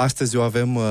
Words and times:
Astăzi 0.00 0.36
o 0.36 0.42
avem 0.42 0.74
uh, 0.74 0.82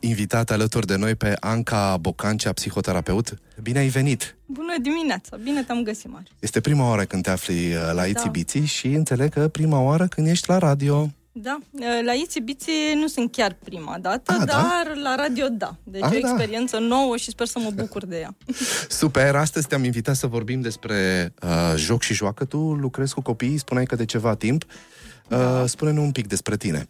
invitat 0.00 0.50
alături 0.50 0.86
de 0.86 0.96
noi 0.96 1.14
pe 1.14 1.36
Anca 1.40 1.96
Bocancea, 1.96 2.52
psihoterapeut. 2.52 3.38
Bine 3.62 3.78
ai 3.78 3.88
venit! 3.88 4.36
Bună 4.46 4.74
dimineața! 4.82 5.36
Bine 5.36 5.62
te-am 5.62 5.82
găsit, 5.82 6.10
Mari. 6.10 6.32
Este 6.38 6.60
prima 6.60 6.88
oară 6.88 7.04
când 7.04 7.22
te 7.22 7.30
afli 7.30 7.74
uh, 7.74 7.80
la 7.86 7.94
da. 7.94 8.06
Itibiții 8.06 8.64
și 8.64 8.86
înțeleg 8.86 9.32
că 9.32 9.48
prima 9.48 9.80
oară 9.80 10.06
când 10.06 10.26
ești 10.26 10.48
la 10.48 10.58
radio. 10.58 11.10
Da, 11.32 11.58
uh, 11.70 11.82
la 12.04 12.12
Itibiții 12.12 12.72
nu 12.94 13.06
sunt 13.06 13.32
chiar 13.32 13.56
prima 13.64 13.98
dată, 14.00 14.32
A, 14.32 14.34
ah, 14.34 14.46
da? 14.46 14.52
dar 14.52 14.94
da? 14.94 15.00
la 15.00 15.14
radio 15.14 15.48
da. 15.48 15.76
Deci 15.84 16.02
A, 16.02 16.06
ah, 16.06 16.16
o 16.16 16.20
da. 16.20 16.28
experiență 16.28 16.76
da. 16.76 16.82
nouă 16.82 17.16
și 17.16 17.30
sper 17.30 17.46
să 17.46 17.58
mă 17.58 17.70
bucur 17.74 18.06
de 18.06 18.18
ea. 18.18 18.36
Super! 19.00 19.36
Astăzi 19.36 19.66
te-am 19.66 19.84
invitat 19.84 20.16
să 20.16 20.26
vorbim 20.26 20.60
despre 20.60 21.32
uh, 21.42 21.72
joc 21.76 22.02
și 22.02 22.14
joacă. 22.14 22.44
Tu 22.44 22.58
lucrezi 22.58 23.14
cu 23.14 23.20
copiii, 23.20 23.58
spuneai 23.58 23.86
că 23.86 23.96
de 23.96 24.04
ceva 24.04 24.34
timp. 24.34 24.64
Uh, 24.64 25.38
da. 25.38 25.66
Spune-ne 25.66 26.00
un 26.00 26.12
pic 26.12 26.26
despre 26.26 26.56
tine. 26.56 26.88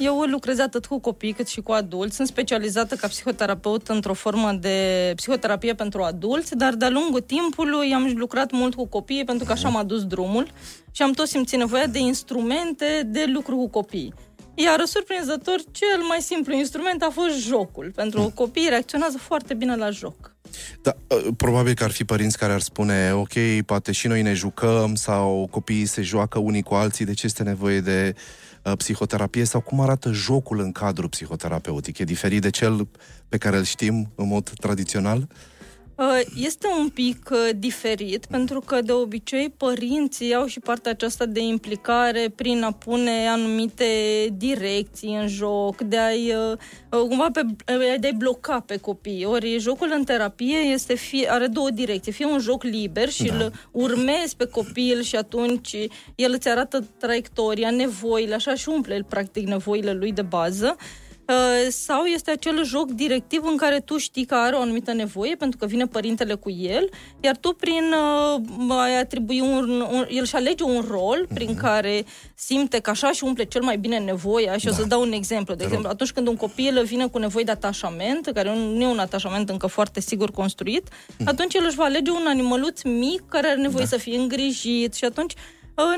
Eu 0.00 0.20
lucrez 0.20 0.58
atât 0.58 0.86
cu 0.86 0.98
copii 0.98 1.32
cât 1.32 1.48
și 1.48 1.60
cu 1.60 1.72
adulți. 1.72 2.16
Sunt 2.16 2.28
specializată 2.28 2.94
ca 2.94 3.06
psihoterapeut 3.06 3.88
într-o 3.88 4.14
formă 4.14 4.52
de 4.52 5.12
psihoterapie 5.16 5.74
pentru 5.74 6.02
adulți, 6.02 6.56
dar 6.56 6.74
de-a 6.74 6.90
lungul 6.90 7.20
timpului 7.20 7.92
am 7.94 8.12
lucrat 8.16 8.50
mult 8.50 8.74
cu 8.74 8.86
copii 8.86 9.24
pentru 9.24 9.46
că 9.46 9.52
așa 9.52 9.68
m-a 9.68 9.82
dus 9.82 10.04
drumul 10.04 10.50
și 10.90 11.02
am 11.02 11.12
tot 11.12 11.26
simțit 11.26 11.58
nevoia 11.58 11.86
de 11.86 11.98
instrumente 11.98 13.02
de 13.06 13.24
lucru 13.32 13.56
cu 13.56 13.68
copii. 13.68 14.14
Iar, 14.54 14.84
surprinzător, 14.84 15.60
cel 15.70 16.02
mai 16.08 16.18
simplu 16.20 16.54
instrument 16.54 17.02
a 17.02 17.10
fost 17.12 17.46
jocul. 17.46 17.92
Pentru 17.94 18.20
mm. 18.20 18.28
copii 18.28 18.68
reacționează 18.68 19.18
foarte 19.18 19.54
bine 19.54 19.76
la 19.76 19.90
joc. 19.90 20.34
Da, 20.82 20.96
ă, 21.10 21.32
probabil 21.36 21.74
că 21.74 21.84
ar 21.84 21.90
fi 21.90 22.04
părinți 22.04 22.38
care 22.38 22.52
ar 22.52 22.60
spune, 22.60 23.12
ok, 23.12 23.62
poate 23.66 23.92
și 23.92 24.06
noi 24.06 24.22
ne 24.22 24.32
jucăm 24.32 24.94
sau 24.94 25.48
copiii 25.50 25.86
se 25.86 26.02
joacă 26.02 26.38
unii 26.38 26.62
cu 26.62 26.74
alții, 26.74 27.04
de 27.04 27.14
ce 27.14 27.26
este 27.26 27.42
nevoie 27.42 27.80
de 27.80 28.14
uh, 28.14 28.49
psihoterapie 28.76 29.44
sau 29.44 29.60
cum 29.60 29.80
arată 29.80 30.12
jocul 30.12 30.58
în 30.58 30.72
cadrul 30.72 31.08
psihoterapeutic? 31.08 31.98
E 31.98 32.04
diferit 32.04 32.40
de 32.40 32.50
cel 32.50 32.88
pe 33.28 33.38
care 33.38 33.56
îl 33.56 33.64
știm 33.64 34.10
în 34.14 34.26
mod 34.26 34.50
tradițional? 34.50 35.18
Uh, 35.18 35.26
Uh, 35.26 35.59
este 36.36 36.66
un 36.78 36.88
pic 36.88 37.28
uh, 37.32 37.48
diferit, 37.56 38.26
pentru 38.26 38.60
că 38.60 38.80
de 38.80 38.92
obicei 38.92 39.50
părinții 39.56 40.34
au 40.34 40.46
și 40.46 40.60
partea 40.60 40.90
aceasta 40.90 41.26
de 41.26 41.40
implicare 41.40 42.32
prin 42.34 42.62
a 42.62 42.72
pune 42.72 43.28
anumite 43.28 43.84
direcții 44.36 45.14
în 45.14 45.28
joc, 45.28 45.80
de 45.80 45.98
a-i 45.98 46.34
uh, 46.90 47.08
cumva 47.08 47.28
pe, 47.32 47.42
de 48.00 48.08
a 48.12 48.16
bloca 48.16 48.60
pe 48.66 48.76
copii. 48.76 49.24
Ori 49.24 49.58
jocul 49.58 49.92
în 49.94 50.04
terapie 50.04 50.58
este 50.58 50.94
fie, 50.94 51.30
are 51.30 51.46
două 51.46 51.70
direcții. 51.70 52.12
Fie 52.12 52.26
un 52.26 52.38
joc 52.38 52.62
liber 52.62 53.08
și 53.08 53.24
da. 53.24 53.34
îl 53.34 53.52
urmezi 53.70 54.36
pe 54.36 54.44
copil 54.44 55.02
și 55.02 55.16
atunci 55.16 55.76
el 56.14 56.32
îți 56.32 56.48
arată 56.48 56.84
traiectoria, 56.98 57.70
nevoile, 57.70 58.34
așa 58.34 58.54
și 58.54 58.68
umple 58.68 58.94
el 58.94 59.04
practic 59.04 59.46
nevoile 59.46 59.92
lui 59.92 60.12
de 60.12 60.22
bază 60.22 60.76
Uh, 60.78 61.09
sau 61.68 62.04
este 62.04 62.30
acel 62.30 62.64
joc 62.64 62.90
directiv 62.90 63.42
în 63.44 63.56
care 63.56 63.80
tu 63.80 63.96
știi 63.96 64.24
că 64.24 64.34
are 64.34 64.56
o 64.56 64.60
anumită 64.60 64.92
nevoie 64.92 65.34
pentru 65.34 65.58
că 65.58 65.66
vine 65.66 65.86
părintele 65.86 66.34
cu 66.34 66.50
el, 66.50 66.88
iar 67.20 67.36
tu 67.36 67.52
prin 67.52 67.94
uh, 68.68 68.76
ai 68.80 68.98
atribui 68.98 69.40
un, 69.40 69.70
un 69.90 70.06
el 70.08 70.24
și 70.24 70.36
alege 70.36 70.64
un 70.64 70.84
rol 70.88 71.24
mm-hmm. 71.24 71.34
prin 71.34 71.54
care 71.54 72.04
simte 72.34 72.78
că 72.78 72.90
așa 72.90 73.12
și 73.12 73.24
umple 73.24 73.44
cel 73.44 73.62
mai 73.62 73.78
bine 73.78 73.98
nevoia 73.98 74.56
și 74.56 74.64
da. 74.64 74.70
o 74.70 74.74
să 74.74 74.84
dau 74.84 75.00
un 75.00 75.12
exemplu. 75.12 75.54
De 75.54 75.64
exemplu, 75.64 75.88
atunci 75.88 76.12
când 76.12 76.26
un 76.26 76.36
copil 76.36 76.84
vine 76.84 77.06
cu 77.06 77.18
nevoi 77.18 77.44
de 77.44 77.50
atașament, 77.50 78.30
care 78.34 78.54
nu 78.54 78.82
e 78.82 78.86
un 78.86 78.98
atașament 78.98 79.48
încă 79.48 79.66
foarte 79.66 80.00
sigur 80.00 80.30
construit, 80.30 80.88
mm. 81.18 81.26
atunci 81.28 81.54
el 81.54 81.64
își 81.66 81.76
va 81.76 81.84
alege 81.84 82.10
un 82.10 82.26
animăluț 82.26 82.82
mic 82.82 83.22
care 83.28 83.46
are 83.46 83.60
nevoie 83.60 83.84
da. 83.84 83.90
să 83.90 83.96
fie 83.96 84.18
îngrijit 84.18 84.94
și 84.94 85.04
atunci 85.04 85.34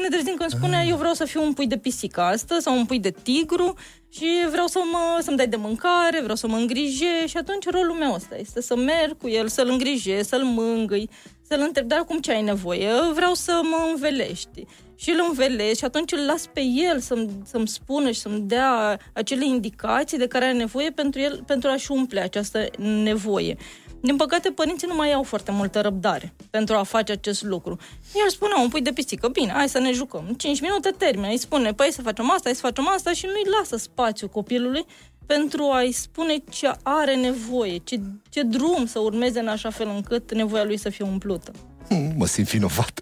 ne 0.01 0.09
trezim 0.09 0.35
când 0.35 0.51
spune 0.51 0.77
ah. 0.77 0.89
eu 0.89 0.97
vreau 0.97 1.13
să 1.13 1.25
fiu 1.25 1.43
un 1.43 1.53
pui 1.53 1.67
de 1.67 1.77
pisică 1.77 2.21
astăzi 2.21 2.63
sau 2.63 2.77
un 2.77 2.85
pui 2.85 2.99
de 2.99 3.11
tigru 3.23 3.75
și 4.15 4.27
vreau 4.51 4.67
să 4.67 4.81
mă, 4.93 5.21
să-mi 5.23 5.37
dai 5.37 5.49
de 5.49 5.57
mâncare, 5.57 6.21
vreau 6.21 6.37
să 6.37 6.47
mă 6.47 6.57
îngrije 6.57 7.27
și 7.27 7.37
atunci 7.37 7.71
rolul 7.71 7.95
meu 7.95 8.15
ăsta 8.15 8.37
este 8.37 8.61
să 8.63 8.77
merg 8.77 9.19
cu 9.19 9.29
el, 9.29 9.49
să-l 9.49 9.69
îngrije, 9.69 10.23
să-l 10.23 10.43
mângâi, 10.45 11.11
să-l 11.49 11.61
întreb, 11.61 11.87
dar 11.87 12.05
cum 12.05 12.19
ce 12.21 12.33
ai 12.33 12.43
nevoie? 12.43 12.89
Vreau 13.15 13.35
să 13.35 13.61
mă 13.63 13.89
învelești. 13.93 14.65
Și 14.97 15.11
îl 15.11 15.25
învelești 15.29 15.79
și 15.79 15.85
atunci 15.85 16.13
îl 16.13 16.25
las 16.27 16.47
pe 16.47 16.61
el 16.61 17.01
să-mi, 17.01 17.31
să-mi 17.45 17.69
spună 17.69 18.11
și 18.11 18.21
să-mi 18.21 18.41
dea 18.41 18.99
acele 19.13 19.47
indicații 19.47 20.19
de 20.19 20.27
care 20.27 20.45
are 20.45 20.55
nevoie 20.55 20.91
pentru, 20.91 21.21
el, 21.21 21.43
pentru 21.47 21.69
a-și 21.69 21.93
umple 21.93 22.21
această 22.21 22.67
nevoie. 22.79 23.57
Din 24.03 24.17
păcate, 24.17 24.51
părinții 24.51 24.89
nu 24.89 24.95
mai 24.95 25.13
au 25.13 25.23
foarte 25.23 25.51
multă 25.51 25.81
răbdare 25.81 26.33
pentru 26.51 26.75
a 26.75 26.83
face 26.83 27.13
acest 27.13 27.43
lucru. 27.43 27.79
El 28.15 28.31
spune, 28.31 28.53
un 28.63 28.69
pui 28.69 28.81
de 28.81 28.93
pisică, 28.93 29.29
bine, 29.29 29.53
hai 29.53 29.69
să 29.69 29.79
ne 29.79 29.93
jucăm. 29.93 30.35
5 30.37 30.61
minute 30.61 30.95
termină, 30.99 31.29
îi 31.29 31.39
spune, 31.39 31.73
păi 31.73 31.89
să 31.93 32.03
facem 32.03 32.31
asta, 32.31 32.43
hai 32.45 32.55
să 32.55 32.61
facem 32.61 32.89
asta 32.89 33.13
și 33.13 33.27
nu-i 33.27 33.55
lasă 33.59 33.77
spațiu 33.77 34.29
copilului 34.29 34.85
pentru 35.27 35.63
a-i 35.63 35.93
spune 35.93 36.37
ce 36.51 36.71
are 36.83 37.17
nevoie, 37.17 37.77
ce, 37.85 38.01
ce 38.29 38.43
drum 38.43 38.87
să 38.87 38.99
urmeze 38.99 39.41
în 39.41 39.49
așa 39.49 39.71
fel 39.71 39.89
încât 39.95 40.35
nevoia 40.35 40.65
lui 40.65 40.79
să 40.79 40.89
fie 40.89 41.05
umplută. 41.05 41.53
Hmm, 41.89 42.13
mă 42.17 42.27
simt 42.27 42.49
vinovat. 42.49 43.01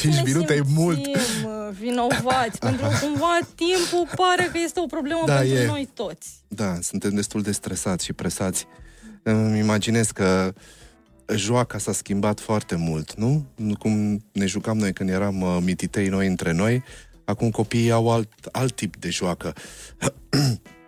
5 0.00 0.22
minute 0.24 0.54
e 0.54 0.62
mult. 0.74 1.06
vinovați, 1.78 2.58
pentru 2.58 2.86
că 2.86 2.92
cumva 3.00 3.38
timpul 3.54 4.08
pare 4.16 4.48
că 4.52 4.58
este 4.64 4.80
o 4.80 4.86
problemă 4.86 5.22
da, 5.26 5.34
pentru 5.34 5.56
e. 5.56 5.66
noi 5.66 5.88
toți. 5.94 6.28
Da, 6.48 6.78
suntem 6.80 7.14
destul 7.14 7.42
de 7.42 7.52
stresați 7.52 8.04
și 8.04 8.12
presați. 8.12 8.66
Îmi 9.22 9.58
imaginez 9.58 10.10
că 10.10 10.52
joaca 11.34 11.78
s-a 11.78 11.92
schimbat 11.92 12.40
foarte 12.40 12.76
mult, 12.76 13.14
nu? 13.14 13.46
Cum 13.78 14.24
ne 14.32 14.46
jucam 14.46 14.78
noi 14.78 14.92
când 14.92 15.10
eram 15.10 15.40
uh, 15.40 15.58
mititei 15.64 16.08
noi 16.08 16.26
între 16.26 16.52
noi, 16.52 16.82
acum 17.24 17.50
copiii 17.50 17.90
au 17.90 18.10
alt, 18.10 18.32
alt 18.52 18.74
tip 18.74 18.96
de 18.96 19.10
joacă. 19.10 19.52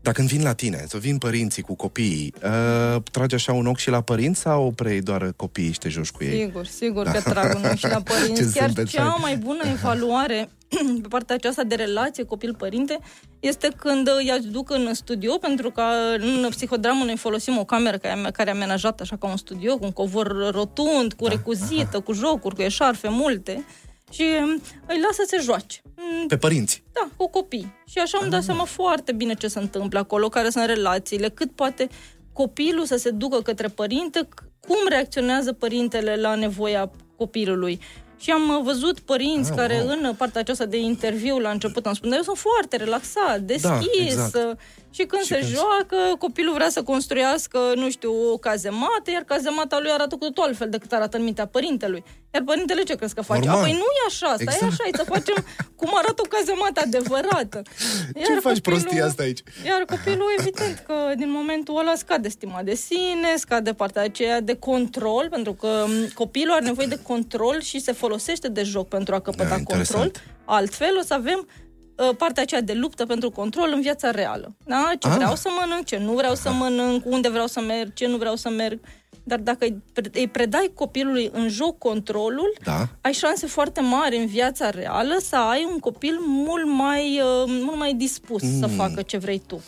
Dar 0.00 0.12
când 0.12 0.28
vin 0.28 0.42
la 0.42 0.52
tine, 0.52 0.84
să 0.88 0.98
vin 0.98 1.18
părinții 1.18 1.62
cu 1.62 1.74
copiii, 1.74 2.34
uh, 2.42 3.02
tragi 3.10 3.34
așa 3.34 3.52
un 3.52 3.66
ochi 3.66 3.78
și 3.78 3.90
la 3.90 4.00
părinți 4.00 4.40
sau 4.40 4.72
prei 4.76 5.00
doar 5.00 5.32
copiii 5.36 5.72
și 5.72 5.78
te 5.78 5.88
joci 5.88 6.10
cu 6.10 6.24
ei? 6.24 6.38
Sigur, 6.38 6.66
sigur 6.66 7.04
da. 7.04 7.10
că 7.10 7.20
trag 7.20 7.56
un 7.56 7.64
ochi 7.64 7.78
și 7.78 7.86
la 7.86 8.02
părinți. 8.12 8.58
Chiar 8.58 8.72
cea 8.84 9.16
mai 9.20 9.36
bună 9.36 9.62
evaluare 9.72 10.48
pe 11.02 11.08
partea 11.08 11.34
aceasta 11.34 11.62
de 11.62 11.74
relație 11.74 12.24
copil-părinte 12.24 12.98
este 13.40 13.68
când 13.76 14.08
îi 14.18 14.30
aduc 14.30 14.70
în 14.70 14.94
studio, 14.94 15.38
pentru 15.38 15.70
că 15.70 15.82
în 16.18 16.46
psihodramă 16.50 17.04
noi 17.04 17.16
folosim 17.16 17.58
o 17.58 17.64
cameră 17.64 17.98
care, 17.98 18.30
care 18.32 18.48
e 18.48 18.52
amenajată 18.52 19.02
așa 19.02 19.16
ca 19.16 19.26
un 19.26 19.36
studio, 19.36 19.78
cu 19.78 19.84
un 19.84 19.92
covor 19.92 20.50
rotund, 20.50 21.12
cu 21.12 21.24
da. 21.24 21.30
recuzită, 21.30 22.00
cu 22.00 22.12
jocuri, 22.12 22.54
cu 22.54 22.62
eșarfe 22.62 23.08
multe 23.08 23.64
și 24.10 24.22
îi 24.86 25.00
lasă 25.00 25.22
să 25.22 25.24
se 25.26 25.40
joace. 25.42 25.80
Pe 26.26 26.36
părinți? 26.36 26.82
Da, 26.92 27.08
cu 27.16 27.28
copii. 27.28 27.74
Și 27.86 27.98
așa 27.98 28.18
îmi 28.20 28.30
dau 28.30 28.38
ah. 28.38 28.44
seama 28.44 28.64
foarte 28.64 29.12
bine 29.12 29.34
ce 29.34 29.48
se 29.48 29.58
întâmplă 29.58 29.98
acolo, 29.98 30.28
care 30.28 30.50
sunt 30.50 30.64
relațiile, 30.64 31.28
cât 31.28 31.50
poate 31.50 31.88
copilul 32.32 32.84
să 32.84 32.96
se 32.96 33.10
ducă 33.10 33.42
către 33.42 33.68
părinte, 33.68 34.28
cum 34.60 34.76
reacționează 34.88 35.52
părintele 35.52 36.16
la 36.16 36.34
nevoia 36.34 36.90
copilului. 37.16 37.80
Și 38.20 38.30
am 38.30 38.48
uh, 38.48 38.60
văzut 38.62 39.00
părinți 39.00 39.50
ah, 39.50 39.56
care 39.56 39.82
wow. 39.84 39.88
în 39.88 40.14
partea 40.16 40.40
aceasta 40.40 40.64
de 40.64 40.78
interviu 40.78 41.38
la 41.38 41.50
început 41.50 41.86
am 41.86 41.92
spus, 41.92 42.12
eu 42.12 42.22
sunt 42.22 42.36
foarte 42.36 42.76
relaxat, 42.76 43.40
deschis. 43.40 43.68
Da, 43.68 43.78
exact. 44.04 44.58
Uh, 44.88 44.94
și 44.94 45.04
când 45.04 45.22
și 45.22 45.28
se 45.28 45.38
când... 45.38 45.52
joacă, 45.52 45.96
copilul 46.18 46.54
vrea 46.54 46.68
să 46.68 46.82
construiască, 46.82 47.58
nu 47.74 47.90
știu, 47.90 48.12
o 48.32 48.36
cazemată, 48.36 49.10
iar 49.10 49.22
cazemata 49.22 49.78
lui 49.80 49.90
arată 49.90 50.14
cu 50.16 50.24
totul 50.24 50.42
altfel 50.42 50.68
decât 50.68 50.92
arată 50.92 51.16
în 51.16 51.22
mintea 51.22 51.46
părintelui. 51.46 52.04
Iar 52.34 52.42
părintele 52.42 52.82
ce 52.82 52.94
crezi 52.94 53.14
că 53.14 53.22
face? 53.22 53.40
Normal. 53.40 53.58
Apoi 53.58 53.72
nu 53.72 53.78
e 53.78 54.02
așa, 54.06 54.34
stai 54.34 54.54
exact. 54.54 54.72
așa, 54.72 54.84
să 54.92 55.04
facem 55.04 55.44
cum 55.76 55.90
arată 55.94 56.22
o 56.24 56.28
cazemată 56.28 56.80
adevărată. 56.84 57.62
Iar 58.14 58.26
ce 58.26 58.40
faci 58.40 58.54
copilul, 58.54 58.80
prostia 58.80 59.06
asta 59.06 59.22
aici? 59.22 59.42
Iar 59.66 59.84
copilul, 59.84 60.34
evident, 60.38 60.82
că 60.86 60.94
din 61.16 61.30
momentul 61.30 61.78
ăla 61.78 61.94
scade 61.94 62.28
stima 62.28 62.62
de 62.62 62.74
sine, 62.74 63.30
scade 63.36 63.72
partea 63.72 64.02
aceea 64.02 64.40
de 64.40 64.54
control, 64.54 65.26
pentru 65.30 65.52
că 65.52 65.84
copilul 66.14 66.54
are 66.54 66.64
nevoie 66.64 66.86
de 66.86 66.98
control 67.02 67.60
și 67.60 67.78
se 67.80 67.92
folosește 67.92 68.48
de 68.48 68.62
joc 68.62 68.88
pentru 68.88 69.14
a 69.14 69.20
căpăta 69.20 69.56
da, 69.56 69.74
control. 69.74 70.10
Altfel 70.44 70.96
o 70.98 71.04
să 71.04 71.14
avem 71.14 71.46
Uh, 71.48 71.67
partea 72.16 72.42
aceea 72.42 72.60
de 72.60 72.72
luptă 72.72 73.06
pentru 73.06 73.30
control 73.30 73.70
în 73.74 73.80
viața 73.80 74.10
reală. 74.10 74.54
Da? 74.64 74.90
Ce 74.98 75.08
ah. 75.08 75.14
vreau 75.14 75.34
să 75.34 75.48
mănânc, 75.60 75.84
ce 75.84 75.98
nu 75.98 76.12
vreau 76.12 76.34
să 76.34 76.50
mănânc, 76.50 77.04
unde 77.06 77.28
vreau 77.28 77.46
să 77.46 77.60
merg, 77.60 77.94
ce 77.94 78.06
nu 78.06 78.16
vreau 78.16 78.36
să 78.36 78.48
merg. 78.48 78.80
Dar 79.22 79.38
dacă 79.38 79.66
îi 80.12 80.28
predai 80.28 80.70
copilului 80.74 81.30
în 81.32 81.48
joc 81.48 81.78
controlul, 81.78 82.54
da. 82.64 82.88
ai 83.00 83.12
șanse 83.12 83.46
foarte 83.46 83.80
mari 83.80 84.16
în 84.16 84.26
viața 84.26 84.70
reală 84.70 85.16
să 85.20 85.36
ai 85.36 85.68
un 85.72 85.78
copil 85.78 86.18
mult 86.20 86.66
mai, 86.66 87.20
uh, 87.20 87.44
mult 87.46 87.76
mai 87.76 87.94
dispus 87.94 88.42
mm. 88.42 88.58
să 88.58 88.66
facă 88.66 89.02
ce 89.02 89.18
vrei 89.18 89.42
tu. 89.46 89.62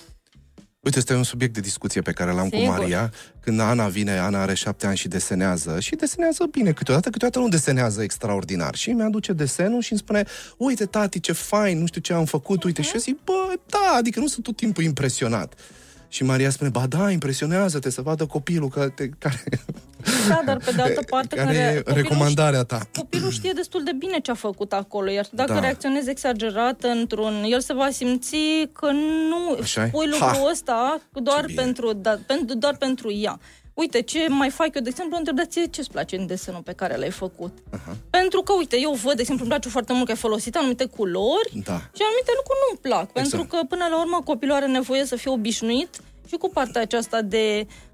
Uite, 0.81 0.99
este 0.99 1.15
un 1.15 1.23
subiect 1.23 1.55
de 1.55 1.61
discuție 1.61 2.01
pe 2.01 2.13
care 2.13 2.33
l-am 2.33 2.49
Sigur. 2.49 2.59
cu 2.59 2.71
Maria. 2.71 3.13
Când 3.41 3.61
Ana 3.61 3.89
vine, 3.89 4.19
Ana 4.19 4.41
are 4.41 4.55
șapte 4.55 4.87
ani 4.87 4.97
și 4.97 5.09
desenează. 5.09 5.81
Și 5.81 5.95
desenează 5.95 6.47
bine 6.51 6.73
câteodată, 6.73 7.11
câteodată 7.11 7.39
nu 7.39 7.49
desenează 7.49 8.03
extraordinar. 8.03 8.75
Și 8.75 8.91
mi-aduce 8.91 9.33
desenul 9.33 9.81
și 9.81 9.93
îmi 9.93 10.01
spune, 10.01 10.25
uite, 10.57 10.87
tati, 10.87 11.21
ce 11.21 11.33
fain, 11.33 11.79
nu 11.79 11.87
știu 11.87 12.01
ce 12.01 12.13
am 12.13 12.25
făcut, 12.25 12.63
uite. 12.63 12.81
Uh-huh. 12.81 12.85
Și 12.85 12.91
eu 12.95 13.01
zic, 13.01 13.19
bă, 13.25 13.55
da, 13.67 13.95
adică 13.97 14.21
nu 14.21 14.27
sunt 14.27 14.45
tot 14.45 14.57
timpul 14.57 14.85
impresionat. 14.85 15.55
Și 16.13 16.25
Maria 16.25 16.51
spune, 16.51 16.71
ba 16.71 16.87
da, 16.87 17.11
impresionează-te 17.11 17.91
să 17.91 18.03
vadă 18.03 18.27
copilul 18.27 18.69
că 18.69 18.89
te, 18.89 19.09
care... 19.19 19.43
Da, 20.29 20.43
dar 20.45 20.57
pe 20.65 20.71
de 20.71 20.83
altă 20.83 21.03
parte... 21.11 21.37
care, 21.37 21.55
care 21.55 21.83
e 21.87 21.93
recomandarea 21.93 22.63
ta? 22.63 22.81
Copilul 22.97 23.31
știe 23.31 23.53
destul 23.55 23.85
de 23.85 23.93
bine 23.99 24.19
ce 24.19 24.31
a 24.31 24.35
făcut 24.35 24.73
acolo, 24.73 25.11
iar 25.11 25.27
dacă 25.31 25.53
da. 25.53 25.61
reacționezi 25.61 26.11
exagerat 26.11 26.83
într-un... 26.83 27.45
El 27.47 27.61
se 27.61 27.73
va 27.73 27.89
simți 27.91 28.37
că 28.73 28.91
nu 29.31 29.59
Așa 29.63 29.89
pui 29.93 30.07
lucrul 30.07 30.43
ha. 30.43 30.51
ăsta 30.51 31.01
doar 31.13 31.45
pentru, 31.55 31.93
da, 31.93 32.19
pentru, 32.27 32.55
doar 32.55 32.77
pentru 32.77 33.13
ea. 33.13 33.41
Uite, 33.81 34.01
ce 34.01 34.29
mai 34.29 34.51
fac 34.51 34.75
eu, 34.75 34.83
de 34.83 34.89
exemplu, 34.89 35.17
întrebați 35.17 35.71
ce-ți 35.71 35.91
place 35.91 36.17
în 36.17 36.27
desenul 36.27 36.61
pe 36.61 36.73
care 36.73 36.97
l-ai 36.97 37.11
făcut. 37.11 37.53
Uh-huh. 37.59 37.97
Pentru 38.11 38.41
că, 38.43 38.53
uite, 38.53 38.77
eu 38.81 38.93
văd, 38.93 39.15
de 39.15 39.21
exemplu, 39.21 39.45
îmi 39.45 39.53
place 39.53 39.69
foarte 39.69 39.93
mult 39.93 40.05
că 40.05 40.11
ai 40.11 40.17
folosit 40.17 40.57
anumite 40.57 40.85
culori 40.85 41.51
da. 41.65 41.79
și 41.97 42.03
anumite 42.09 42.33
lucruri 42.37 42.59
nu-mi 42.65 42.81
plac. 42.83 43.09
Exact. 43.09 43.19
Pentru 43.19 43.45
că, 43.51 43.59
până 43.69 43.87
la 43.91 44.01
urmă, 44.01 44.21
copilul 44.25 44.55
are 44.55 44.67
nevoie 44.67 45.05
să 45.05 45.17
fie 45.17 45.31
obișnuit 45.31 46.01
și 46.29 46.37
cu 46.37 46.49
partea 46.49 46.81
aceasta 46.81 47.23
de 47.23 47.67
Uh, 47.67 47.90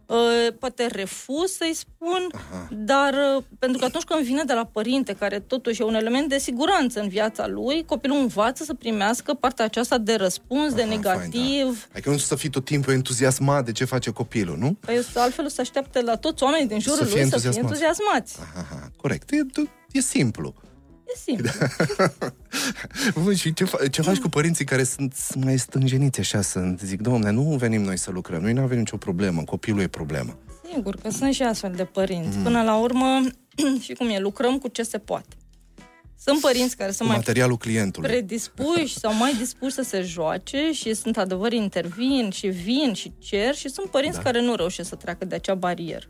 poate 0.59 0.87
refuz 0.87 1.51
să-i 1.51 1.75
spun, 1.75 2.29
Aha. 2.33 2.69
dar 2.71 3.15
uh, 3.37 3.43
pentru 3.59 3.79
că 3.79 3.85
atunci 3.85 4.05
când 4.05 4.25
vine 4.25 4.43
de 4.45 4.53
la 4.53 4.65
părinte, 4.65 5.13
care 5.13 5.41
totuși 5.41 5.81
e 5.81 5.85
un 5.85 5.95
element 5.95 6.29
de 6.29 6.39
siguranță 6.39 7.01
în 7.01 7.09
viața 7.09 7.47
lui, 7.47 7.85
copilul 7.85 8.19
învață 8.19 8.65
să 8.65 8.75
primească 8.75 9.35
partea 9.35 9.65
aceasta 9.65 9.99
de 9.99 10.15
răspuns, 10.15 10.73
Aha, 10.73 10.77
de 10.77 10.83
negativ. 10.83 11.63
Fain, 11.63 11.73
da. 11.73 11.93
Adică 11.93 12.11
nu 12.11 12.17
să 12.17 12.37
fii 12.37 12.51
tot 12.51 12.65
timpul 12.65 12.93
entuziasmat 12.93 13.65
de 13.65 13.73
ce 13.73 13.85
face 13.85 14.11
copilul, 14.11 14.57
nu? 14.59 14.77
Păi 14.81 15.05
altfel 15.15 15.49
să 15.49 15.61
așteaptă 15.61 16.01
la 16.01 16.17
toți 16.17 16.43
oamenii 16.43 16.67
din 16.67 16.81
jurul 16.81 17.07
să 17.07 17.15
lui 17.15 17.29
să 17.29 17.39
fie 17.39 17.61
entuziasmați. 17.61 18.39
Aha, 18.57 18.91
corect. 18.97 19.31
E, 19.31 19.47
e 19.93 20.01
simplu. 20.01 20.55
E 21.07 21.19
simplu. 21.25 21.51
Bun, 23.23 23.35
și 23.35 23.53
ce, 23.53 23.65
fa- 23.65 23.91
ce 23.91 24.03
faci 24.03 24.19
cu 24.19 24.29
părinții 24.29 24.65
care 24.65 24.85
sunt 24.85 25.15
mai 25.45 25.59
stânjeniți 25.59 26.21
așa, 26.21 26.41
sunt, 26.41 26.81
zic, 26.81 27.01
domne, 27.01 27.31
nu 27.31 27.43
venim 27.43 27.83
noi 27.83 27.99
să 27.99 28.11
lucrăm, 28.11 28.43
noi 28.43 28.53
nu 28.53 28.63
avem 28.63 28.79
nicio 28.79 28.97
problemă, 28.97 29.43
copilul 29.43 29.81
e 29.81 29.87
problema. 29.89 30.37
Sigur 30.73 30.97
că 30.97 31.11
sunt 31.11 31.35
și 31.35 31.43
astfel 31.43 31.73
de 31.77 31.85
părinți. 31.85 32.37
Mm. 32.37 32.43
Până 32.43 32.63
la 32.63 32.77
urmă, 32.77 33.21
și 33.85 33.93
cum 33.93 34.09
e, 34.09 34.19
lucrăm 34.19 34.59
cu 34.59 34.69
ce 34.69 34.83
se 34.83 34.99
poate. 34.99 35.37
Sunt 36.19 36.41
părinți 36.41 36.77
care 36.77 36.91
sunt 36.91 37.09
mai 37.09 37.17
materialul 37.17 37.57
clientului. 37.57 38.09
predispuși 38.09 38.99
sau 38.99 39.15
mai 39.15 39.35
dispuși 39.39 39.75
să 39.75 39.83
se 39.83 40.03
joace 40.03 40.71
și 40.73 40.95
sunt 40.95 41.17
adevăr 41.17 41.53
intervin 41.53 42.31
și 42.31 42.47
vin 42.47 42.93
și 42.93 43.13
cer 43.19 43.55
și 43.55 43.69
sunt 43.69 43.91
părinți 43.91 44.17
da. 44.17 44.23
care 44.23 44.41
nu 44.41 44.55
reușesc 44.55 44.89
să 44.89 44.95
treacă 44.95 45.25
de 45.25 45.35
acea 45.35 45.55
barieră. 45.55 46.07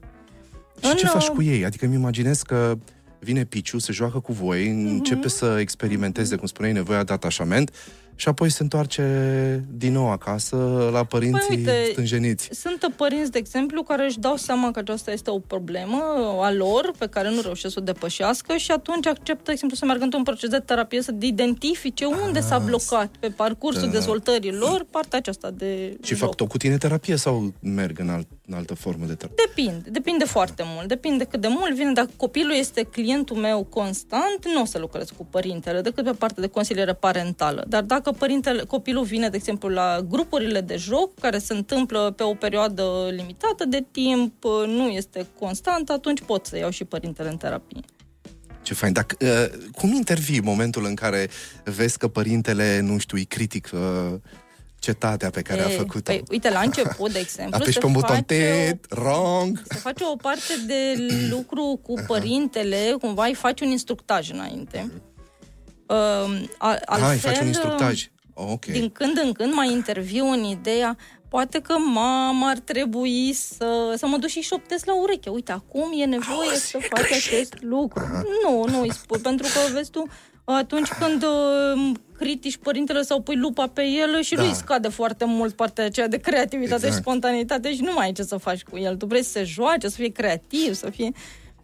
Și 0.82 0.90
În, 0.90 0.96
ce 0.96 1.06
faci 1.06 1.26
cu 1.26 1.42
ei? 1.42 1.64
Adică 1.64 1.84
îmi 1.84 1.94
imaginez 1.94 2.42
că 2.42 2.78
vine 3.26 3.44
Piciu, 3.44 3.78
se 3.78 3.92
joacă 3.92 4.18
cu 4.18 4.32
voi, 4.32 4.62
mm-hmm. 4.62 4.90
începe 4.90 5.28
să 5.28 5.56
experimenteze, 5.60 6.36
cum 6.36 6.46
spuneai, 6.46 6.72
nevoia 6.72 7.04
de 7.04 7.12
atașament 7.12 7.70
și 8.16 8.28
apoi 8.28 8.50
se 8.50 8.62
întoarce 8.62 9.64
din 9.70 9.92
nou 9.92 10.10
acasă 10.10 10.88
la 10.92 11.04
părinții 11.04 11.46
păi, 11.48 11.56
uite, 11.56 11.88
stânjeniți. 11.90 12.48
Sunt 12.52 12.92
părinți, 12.96 13.30
de 13.30 13.38
exemplu, 13.38 13.82
care 13.82 14.04
își 14.04 14.18
dau 14.18 14.36
seama 14.36 14.70
că 14.70 14.78
aceasta 14.78 15.10
este 15.10 15.30
o 15.30 15.38
problemă 15.38 16.02
a 16.40 16.52
lor 16.52 16.90
pe 16.98 17.06
care 17.06 17.30
nu 17.30 17.40
reușesc 17.40 17.72
să 17.72 17.80
o 17.80 17.84
depășească 17.84 18.56
și 18.56 18.70
atunci 18.70 19.06
acceptă, 19.06 19.42
de 19.44 19.52
exemplu, 19.52 19.76
să 19.76 19.84
meargă 19.84 20.04
într-un 20.04 20.22
proces 20.22 20.48
de 20.48 20.58
terapie, 20.58 21.02
să 21.02 21.14
identifice 21.20 22.04
unde 22.04 22.40
s-a 22.40 22.58
blocat 22.58 23.10
pe 23.20 23.28
parcursul 23.28 23.86
da. 23.86 23.92
dezvoltării 23.92 24.52
lor 24.52 24.86
partea 24.90 25.18
aceasta 25.18 25.50
de 25.50 25.96
Și 26.02 26.14
joc. 26.14 26.26
fac 26.26 26.34
tot 26.34 26.48
cu 26.48 26.56
tine 26.56 26.76
terapie 26.76 27.16
sau 27.16 27.52
merg 27.60 27.98
în, 27.98 28.08
alt, 28.08 28.26
în 28.46 28.54
altă 28.54 28.74
formă 28.74 29.06
de 29.06 29.14
terapie? 29.14 29.44
Depinde, 29.46 29.90
depinde 29.90 30.24
foarte 30.24 30.62
mult. 30.66 30.88
Depinde 30.88 31.24
cât 31.24 31.40
de 31.40 31.48
mult 31.50 31.74
vine. 31.74 31.92
Dacă 31.92 32.10
copilul 32.16 32.54
este 32.54 32.82
clientul 32.82 33.36
meu 33.36 33.64
constant, 33.64 34.38
nu 34.54 34.60
o 34.60 34.64
să 34.64 34.78
lucrez 34.78 35.08
cu 35.16 35.26
părintele, 35.30 35.80
decât 35.80 36.04
pe 36.04 36.12
partea 36.12 36.42
de 36.42 36.48
consiliere 36.48 36.92
parentală. 36.92 37.64
Dar 37.68 37.82
dacă 37.82 38.05
dacă 38.06 38.18
părintele, 38.18 38.62
copilul 38.62 39.04
vine, 39.04 39.28
de 39.28 39.36
exemplu, 39.36 39.68
la 39.68 40.00
grupurile 40.08 40.60
de 40.60 40.76
joc, 40.76 41.18
care 41.18 41.38
se 41.38 41.54
întâmplă 41.54 42.12
pe 42.16 42.22
o 42.22 42.34
perioadă 42.34 43.08
limitată 43.10 43.64
de 43.64 43.84
timp, 43.90 44.44
nu 44.66 44.88
este 44.88 45.26
constant, 45.38 45.90
atunci 45.90 46.20
pot 46.20 46.46
să 46.46 46.56
iau 46.56 46.70
și 46.70 46.84
părintele 46.84 47.28
în 47.28 47.36
terapie. 47.36 47.80
Ce 48.62 48.74
fain. 48.74 48.92
Dar 48.92 49.06
uh, 49.20 49.46
cum 49.72 49.92
intervii 49.92 50.40
momentul 50.40 50.84
în 50.84 50.94
care 50.94 51.28
vezi 51.64 51.98
că 51.98 52.08
părintele, 52.08 52.80
nu 52.80 52.98
știu, 52.98 53.16
îi 53.16 53.24
critic 53.24 53.70
uh, 53.72 54.14
cetatea 54.78 55.30
pe 55.30 55.42
care 55.42 55.60
e, 55.60 55.64
a 55.64 55.68
făcut-o? 55.68 56.12
Păi, 56.12 56.22
uite, 56.30 56.50
la 56.50 56.60
început, 56.60 57.12
de 57.12 57.18
exemplu, 57.18 57.56
Apeși 57.56 57.78
pe 57.78 57.86
un 57.86 57.92
buton, 57.92 58.24
wrong! 58.90 59.62
Se 59.68 59.78
face 59.78 60.04
o 60.12 60.16
parte 60.16 60.52
de 60.66 60.96
lucru 61.30 61.80
cu 61.82 61.94
părintele, 62.06 62.94
cumva 63.00 63.24
îi 63.24 63.34
faci 63.34 63.60
un 63.60 63.68
instructaj 63.68 64.30
înainte. 64.30 64.78
Uh-huh 64.78 65.14
Uh, 65.86 66.42
altfel, 66.58 67.00
Hai, 67.00 67.18
faci 67.18 67.38
un 67.38 67.46
instructaj. 67.46 68.08
Oh, 68.34 68.46
okay. 68.50 68.74
Din 68.74 68.90
când 68.90 69.18
în 69.22 69.32
când 69.32 69.52
mai 69.52 69.72
interviu 69.72 70.26
în 70.26 70.44
ideea 70.44 70.96
poate 71.28 71.60
că 71.60 71.78
mama 71.78 72.48
ar 72.48 72.58
trebui 72.58 73.32
să, 73.32 73.94
să 73.96 74.06
mă 74.06 74.16
duc 74.16 74.28
și 74.28 74.40
șoptesc 74.40 74.84
la 74.84 75.00
ureche. 75.00 75.28
Uite, 75.30 75.52
acum 75.52 75.92
e 76.00 76.04
nevoie 76.04 76.48
oh, 76.48 76.56
să 76.56 76.78
faci 76.90 77.12
acest 77.12 77.54
lucru. 77.60 78.04
Aha. 78.04 78.22
Nu, 78.42 78.64
nu 78.68 78.80
îi 78.80 78.92
spun, 78.92 79.20
pentru 79.20 79.46
că, 79.52 79.72
vezi 79.72 79.90
tu, 79.90 80.06
atunci 80.44 80.88
când 80.88 81.22
uh, 81.22 81.92
critici 82.18 82.56
părintele 82.56 83.02
sau 83.02 83.20
pui 83.20 83.36
lupa 83.36 83.66
pe 83.66 83.82
el 83.82 84.22
și 84.22 84.34
da. 84.34 84.42
lui 84.42 84.54
scade 84.54 84.88
foarte 84.88 85.24
mult 85.24 85.54
partea 85.54 85.84
aceea 85.84 86.08
de 86.08 86.16
creativitate 86.16 86.74
exact. 86.74 86.94
și 86.94 87.00
spontanitate 87.00 87.74
și 87.74 87.80
nu 87.80 87.92
mai 87.92 88.06
ai 88.06 88.12
ce 88.12 88.22
să 88.22 88.36
faci 88.36 88.62
cu 88.62 88.78
el. 88.78 88.96
Tu 88.96 89.06
vrei 89.06 89.22
să 89.22 89.30
se 89.30 89.44
joace, 89.44 89.88
să 89.88 89.96
fie 89.96 90.12
creativ, 90.12 90.74
să 90.74 90.90
fie... 90.90 91.10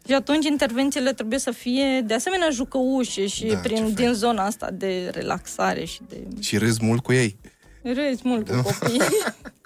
Și 0.07 0.15
atunci 0.15 0.45
intervențiile 0.45 1.13
trebuie 1.13 1.39
să 1.39 1.51
fie 1.51 2.01
de 2.07 2.15
asemenea 2.15 2.51
jucăușe 2.51 3.27
și 3.27 3.47
da, 3.47 3.59
prin, 3.59 3.95
din 3.95 4.13
zona 4.13 4.45
asta 4.45 4.71
de 4.73 5.11
relaxare 5.15 5.85
și 5.85 6.01
de... 6.09 6.17
Și 6.41 6.59
râzi 6.59 6.85
mult 6.85 7.03
cu 7.03 7.13
ei. 7.13 7.37
Râzi 7.83 8.21
mult 8.25 8.49
cu 8.49 8.63
copiii. 8.63 9.01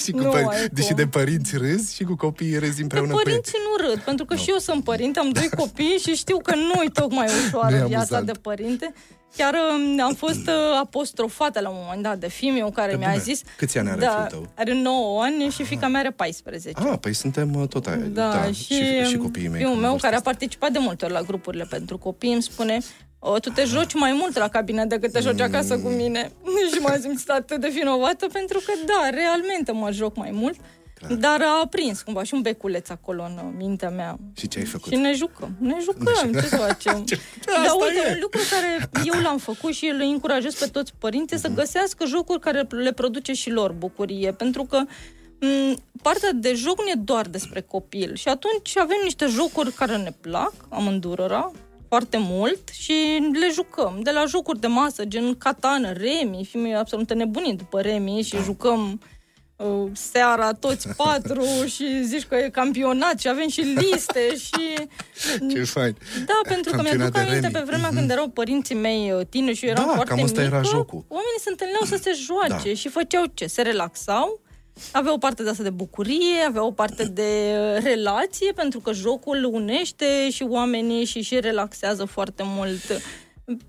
și 0.00 0.10
cu 0.10 0.18
nu 0.18 0.30
păr- 0.30 0.70
deși 0.72 0.94
de 0.94 1.06
părinți 1.06 1.56
râzi 1.56 1.94
și 1.94 2.04
cu 2.04 2.16
copiii 2.16 2.58
râzi 2.58 2.82
împreună 2.82 3.08
de 3.08 3.20
părinții 3.22 3.58
nu 3.68 3.86
râd, 3.86 4.00
pentru 4.00 4.24
că 4.24 4.34
no. 4.34 4.40
și 4.40 4.50
eu 4.50 4.58
sunt 4.58 4.84
părinte, 4.84 5.18
am 5.18 5.30
doi 5.30 5.48
copii 5.56 5.98
și 6.02 6.14
știu 6.14 6.38
că 6.38 6.54
nu-i 6.54 6.90
tocmai 6.92 7.26
ușoară 7.46 7.76
viața 7.76 8.16
amuzant. 8.16 8.26
de 8.26 8.32
părinte. 8.32 8.92
Chiar 9.36 9.54
um, 9.54 10.00
am 10.00 10.14
fost 10.14 10.46
uh, 10.46 10.54
apostrofată 10.80 11.60
la 11.60 11.68
un 11.68 11.76
moment 11.82 12.02
dat 12.02 12.18
de 12.18 12.28
fiul 12.28 12.70
care 12.70 12.96
mi-a 12.96 13.16
zis... 13.16 13.42
Câți 13.56 13.78
ani 13.78 13.88
are 13.88 14.00
da, 14.00 14.08
fiul 14.10 14.26
tău? 14.26 14.52
Are 14.56 14.74
9 14.74 15.22
ani 15.22 15.48
și 15.50 15.64
fica 15.64 15.88
mea 15.88 16.00
are 16.00 16.10
14. 16.10 16.82
Ah, 16.84 16.98
păi 17.00 17.12
suntem 17.12 17.54
uh, 17.54 17.68
tot 17.68 17.86
aia. 17.86 17.96
Da, 17.96 18.30
da 18.30 18.52
și, 18.52 18.74
și, 18.74 19.02
și 19.04 19.16
copiii 19.16 19.48
mei. 19.48 19.60
Fiul 19.60 19.74
meu, 19.74 19.96
care 19.96 20.16
a 20.16 20.20
participat 20.20 20.72
de 20.72 20.78
multe 20.78 21.04
ori 21.04 21.14
la 21.14 21.22
grupurile 21.22 21.66
pentru 21.70 21.98
copii, 21.98 22.32
îmi 22.32 22.42
spune 22.42 22.78
o, 23.22 23.38
tu 23.38 23.50
te 23.50 23.64
joci 23.64 23.94
mai 23.94 24.12
mult 24.12 24.36
la 24.36 24.48
cabină 24.48 24.84
decât 24.84 25.12
te 25.12 25.20
joci 25.20 25.40
acasă 25.40 25.78
cu 25.78 25.88
mine. 25.88 26.32
și 26.74 26.80
m-am 26.80 27.00
simțit 27.00 27.30
atât 27.30 27.60
de 27.60 27.68
vinovată 27.68 28.26
pentru 28.32 28.58
că, 28.66 28.72
da, 28.86 29.10
realmente 29.10 29.72
mă 29.72 29.90
joc 29.90 30.16
mai 30.16 30.30
mult. 30.30 30.56
Clar. 30.94 31.12
Dar 31.12 31.40
a 31.42 31.60
aprins 31.64 32.02
cumva 32.02 32.22
și 32.22 32.34
un 32.34 32.40
beculeț 32.40 32.88
acolo 32.88 33.22
în 33.22 33.54
mintea 33.56 33.90
mea. 33.90 34.18
Și 34.36 34.48
ce 34.48 34.58
ai 34.58 34.64
făcut? 34.64 34.92
Și 34.92 34.98
ne 34.98 35.12
jucăm. 35.12 35.56
Ne 35.58 35.76
jucăm, 35.80 36.32
ce 36.32 36.40
să 36.40 36.56
facem? 36.56 37.04
Dar 37.46 37.74
uite, 37.80 38.08
e. 38.08 38.12
un 38.12 38.18
lucru 38.20 38.40
care 38.50 38.90
eu 39.04 39.22
l-am 39.22 39.38
făcut 39.38 39.72
și 39.72 39.86
îl 39.86 40.00
încurajez 40.00 40.54
pe 40.54 40.66
toți 40.66 40.92
părinții 40.98 41.36
uh-huh. 41.36 41.40
să 41.40 41.48
mhm. 41.48 41.56
găsească 41.56 42.04
jocuri 42.04 42.40
care 42.40 42.66
le 42.68 42.92
produce 42.92 43.32
și 43.32 43.50
lor 43.50 43.72
bucurie. 43.72 44.32
Pentru 44.32 44.64
că 44.64 44.82
m- 44.84 45.74
partea 46.02 46.32
de 46.32 46.54
joc 46.54 46.82
nu 46.82 46.88
e 46.88 47.00
doar 47.04 47.26
despre 47.26 47.60
copil. 47.60 48.14
Și 48.14 48.28
atunci 48.28 48.78
avem 48.78 48.98
niște 49.02 49.26
jocuri 49.26 49.72
care 49.72 49.96
ne 49.96 50.12
plac, 50.20 50.52
amândurora, 50.68 51.50
foarte 51.90 52.16
mult 52.20 52.68
și 52.68 52.92
le 53.32 53.48
jucăm. 53.52 54.00
De 54.02 54.10
la 54.10 54.24
jocuri 54.28 54.60
de 54.60 54.66
masă, 54.66 55.04
gen 55.04 55.34
Catan, 55.38 55.82
Remi, 55.92 56.48
fim 56.50 56.74
absolut 56.74 57.14
nebunit 57.14 57.56
după 57.58 57.80
Remi 57.80 58.22
și 58.22 58.34
da. 58.34 58.42
jucăm 58.42 59.00
uh, 59.56 59.90
seara 59.92 60.52
toți 60.52 60.88
patru 61.02 61.44
și 61.66 62.02
zici 62.02 62.24
că 62.24 62.34
e 62.34 62.48
campionat 62.48 63.20
și 63.20 63.28
avem 63.28 63.48
și 63.48 63.60
liste 63.60 64.36
și... 64.36 64.88
Ce 65.52 65.62
fain! 65.64 65.96
Da, 66.26 66.40
pentru 66.48 66.72
că 66.72 66.82
mi-aduc 66.82 67.16
aminte 67.16 67.48
pe 67.52 67.62
vremea 67.66 67.90
mm-hmm. 67.90 67.94
când 67.94 68.10
erau 68.10 68.28
părinții 68.28 68.74
mei 68.74 69.12
uh, 69.12 69.26
tineri 69.28 69.56
și 69.56 69.66
eram 69.66 69.86
da, 69.86 69.92
foarte 69.92 70.14
cam 70.14 70.24
mică, 70.24 70.40
era 70.40 70.62
jocul. 70.62 71.04
oamenii 71.08 71.40
se 71.40 71.50
întâlneau 71.50 71.82
să 71.84 71.96
se 71.96 72.12
joace 72.14 72.68
da. 72.68 72.74
și 72.74 72.88
făceau 72.88 73.24
ce? 73.34 73.46
Se 73.46 73.62
relaxau 73.62 74.40
avea 74.92 75.12
o 75.12 75.18
parte 75.18 75.42
de 75.42 75.48
asta 75.48 75.62
de 75.62 75.70
bucurie, 75.70 76.40
avea 76.46 76.64
o 76.64 76.70
parte 76.70 77.04
de 77.04 77.22
uh, 77.22 77.82
relație, 77.82 78.52
pentru 78.52 78.80
că 78.80 78.92
jocul 78.92 79.48
unește 79.52 80.30
și 80.30 80.42
oamenii 80.42 81.04
și 81.04 81.22
și 81.22 81.40
relaxează 81.40 82.04
foarte 82.04 82.42
mult. 82.46 83.02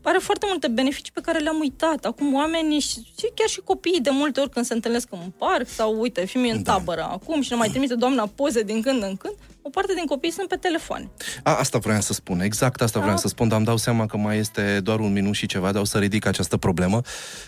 Are 0.03 0.17
foarte 0.17 0.45
multe 0.49 0.67
beneficii 0.67 1.13
pe 1.13 1.21
care 1.21 1.39
le-am 1.39 1.59
uitat. 1.59 2.05
Acum 2.05 2.33
oamenii 2.33 2.79
și 2.79 3.31
chiar 3.35 3.47
și 3.47 3.59
copiii 3.63 4.01
de 4.01 4.09
multe 4.09 4.39
ori 4.39 4.49
când 4.49 4.65
se 4.65 4.73
întâlnesc 4.73 5.07
în 5.11 5.31
parc 5.37 5.67
sau 5.67 5.99
uite, 5.99 6.25
fi 6.25 6.37
în 6.37 6.63
da. 6.63 6.71
tabără 6.71 7.03
acum 7.03 7.41
și 7.41 7.51
ne 7.51 7.57
mai 7.57 7.69
trimite 7.69 7.95
doamna 7.95 8.29
poze 8.35 8.61
din 8.63 8.81
când 8.81 9.03
în 9.03 9.15
când, 9.15 9.33
o 9.61 9.69
parte 9.69 9.93
din 9.93 10.05
copii 10.05 10.31
sunt 10.31 10.47
pe 10.47 10.55
telefon. 10.55 11.09
A, 11.43 11.57
asta 11.57 11.77
vreau 11.77 12.01
să 12.01 12.13
spun, 12.13 12.39
exact 12.39 12.81
asta 12.81 12.97
da. 12.97 13.03
vreau 13.03 13.17
să 13.19 13.27
spun, 13.27 13.47
dar 13.47 13.57
îmi 13.57 13.65
dau 13.65 13.77
seama 13.77 14.05
că 14.05 14.17
mai 14.17 14.37
este 14.37 14.79
doar 14.83 14.99
un 14.99 15.11
minut 15.11 15.33
și 15.33 15.45
ceva, 15.45 15.71
dar 15.71 15.81
o 15.81 15.85
să 15.85 15.97
ridic 15.97 16.25
această 16.25 16.57
problemă, 16.57 17.01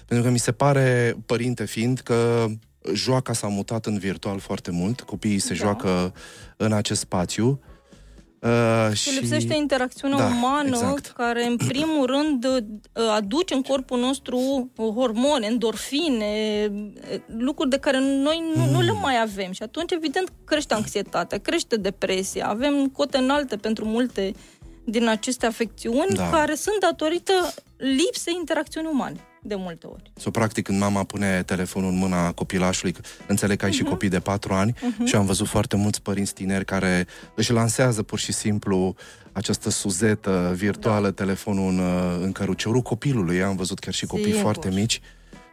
pentru 0.05 0.25
că 0.25 0.31
mi 0.31 0.39
se 0.39 0.51
pare, 0.51 1.17
părinte 1.25 1.65
fiind, 1.65 1.99
că 1.99 2.47
joaca 2.93 3.33
s-a 3.33 3.47
mutat 3.47 3.85
în 3.85 3.97
virtual 3.97 4.39
foarte 4.39 4.71
mult, 4.71 5.01
copiii 5.01 5.39
se 5.39 5.53
da. 5.53 5.53
joacă 5.53 6.13
în 6.57 6.71
acest 6.73 6.99
spațiu. 6.99 7.59
Uh, 8.39 8.95
și 8.95 9.19
lipsește 9.19 9.55
interacțiunea 9.55 10.17
da, 10.17 10.25
umană 10.25 10.67
exact. 10.67 11.07
care, 11.07 11.45
în 11.45 11.57
primul 11.57 12.05
rând, 12.05 12.45
uh, 12.45 12.63
aduce 13.15 13.53
în 13.53 13.61
corpul 13.61 13.99
nostru 13.99 14.71
hormone, 14.75 15.45
endorfine, 15.45 16.71
lucruri 17.37 17.69
de 17.69 17.77
care 17.77 17.99
noi 17.99 18.43
nu, 18.55 18.63
mm. 18.63 18.71
nu 18.71 18.81
le 18.81 18.91
mai 18.91 19.21
avem. 19.21 19.51
Și 19.51 19.63
atunci, 19.63 19.91
evident, 19.91 20.31
crește 20.45 20.73
anxietatea, 20.73 21.37
crește 21.37 21.75
depresia, 21.75 22.47
avem 22.47 22.87
cote 22.87 23.17
înalte 23.17 23.55
pentru 23.55 23.85
multe 23.85 24.33
din 24.85 25.07
aceste 25.07 25.45
afecțiuni 25.45 26.15
da. 26.15 26.29
care 26.29 26.55
sunt 26.55 26.79
datorită 26.79 27.33
lipsei 27.77 28.35
interacțiunii 28.39 28.89
umane 28.93 29.27
de 29.45 29.55
multe 29.55 29.87
ori. 29.87 30.11
So, 30.15 30.31
practic, 30.31 30.63
când 30.63 30.79
mama 30.79 31.03
pune 31.03 31.43
telefonul 31.43 31.89
în 31.89 31.97
mâna 31.97 32.31
copilașului, 32.31 32.95
înțeleg 33.27 33.57
că 33.57 33.65
ai 33.65 33.71
uh-huh. 33.71 33.75
și 33.75 33.81
mhm. 33.81 33.91
copii 33.91 34.09
de 34.09 34.19
4 34.19 34.53
ani 34.53 34.73
uh-huh. 34.73 35.05
și 35.05 35.15
am 35.15 35.25
văzut 35.25 35.47
foarte 35.47 35.75
mulți 35.75 36.01
părinți 36.01 36.33
tineri 36.33 36.65
care 36.65 37.07
își 37.35 37.51
lansează 37.51 38.03
pur 38.03 38.19
și 38.19 38.31
simplu 38.31 38.95
această 39.31 39.69
suzetă 39.69 40.53
virtuală, 40.55 41.07
da. 41.07 41.23
telefonul 41.23 41.69
în, 41.69 41.79
în 42.21 42.31
căruciorul 42.31 42.81
copilului. 42.81 43.43
Am 43.43 43.55
văzut 43.55 43.79
chiar 43.79 43.93
și 43.93 44.05
copii 44.05 44.25
Sigur. 44.25 44.39
foarte 44.39 44.69
mici. 44.69 45.01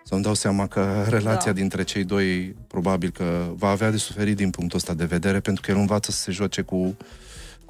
Să-mi 0.05 0.23
dau 0.23 0.35
seama 0.35 0.67
că 0.67 1.05
relația 1.09 1.53
da. 1.53 1.59
dintre 1.59 1.83
cei 1.83 2.05
doi 2.05 2.55
probabil 2.67 3.11
că 3.11 3.53
va 3.55 3.69
avea 3.69 3.91
de 3.91 3.97
suferit 3.97 4.37
din 4.37 4.51
punctul 4.51 4.79
ăsta 4.79 4.95
de 4.95 5.05
vedere, 5.05 5.41
pentru 5.41 5.63
că 5.63 5.71
el 5.71 5.77
învață 5.77 6.11
să 6.11 6.23
se 6.23 6.31
joace 6.31 6.63
cu 6.63 6.97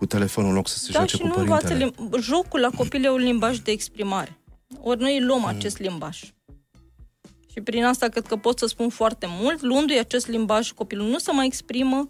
cu 0.01 0.07
telefonul 0.07 0.51
în 0.51 0.57
loc 0.57 0.69
să 0.69 0.79
se 0.79 0.93
da, 0.93 0.99
joace 0.99 1.17
și 1.17 1.21
cu 1.21 1.27
nu 1.27 1.33
părintele. 1.33 1.85
Învață 1.85 2.19
lim- 2.19 2.23
jocul 2.23 2.61
la 2.61 2.71
copil 2.77 3.05
e 3.05 3.11
un 3.11 3.21
limbaj 3.21 3.59
de 3.59 3.71
exprimare. 3.71 4.39
Ori 4.81 5.01
noi 5.01 5.21
luăm 5.21 5.41
mm. 5.41 5.47
acest 5.47 5.79
limbaj. 5.79 6.21
Și 7.53 7.61
prin 7.61 7.85
asta 7.85 8.09
cred 8.09 8.27
că 8.27 8.37
pot 8.37 8.59
să 8.59 8.67
spun 8.67 8.89
foarte 8.89 9.27
mult, 9.29 9.63
luându-i 9.63 9.99
acest 9.99 10.29
limbaj, 10.29 10.71
copilul 10.71 11.07
nu 11.07 11.19
se 11.19 11.33
mai 11.33 11.47
exprimă, 11.47 12.09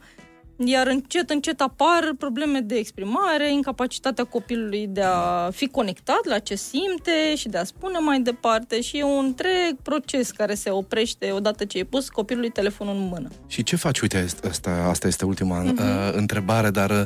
iar 0.64 0.86
încet, 0.86 1.30
încet 1.30 1.60
apar 1.60 2.14
probleme 2.18 2.60
de 2.60 2.74
exprimare, 2.74 3.52
incapacitatea 3.52 4.24
copilului 4.24 4.86
de 4.86 5.02
a 5.02 5.50
fi 5.50 5.68
conectat 5.68 6.24
la 6.24 6.38
ce 6.38 6.54
simte 6.54 7.34
și 7.36 7.48
de 7.48 7.58
a 7.58 7.64
spune 7.64 7.98
mai 7.98 8.20
departe 8.20 8.80
și 8.80 8.98
e 8.98 9.02
un 9.02 9.24
întreg 9.24 9.76
proces 9.82 10.30
care 10.30 10.54
se 10.54 10.70
oprește 10.70 11.30
odată 11.30 11.64
ce 11.64 11.78
e 11.78 11.84
pus 11.84 12.08
copilului 12.08 12.50
telefonul 12.50 12.96
în 12.96 13.06
mână. 13.06 13.28
Și 13.46 13.62
ce 13.62 13.76
faci? 13.76 14.00
Uite, 14.00 14.26
asta, 14.48 14.70
asta 14.70 15.06
este 15.06 15.24
ultima 15.24 15.64
uh-huh. 15.64 15.78
uh, 15.78 16.12
întrebare, 16.12 16.70
dar 16.70 16.90
uh, 16.90 17.02